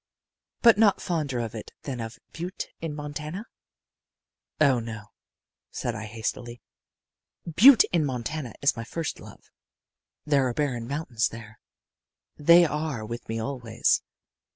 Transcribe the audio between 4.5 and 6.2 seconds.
"Oh, no," said I,